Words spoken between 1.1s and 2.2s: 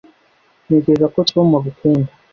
ko tom agukunda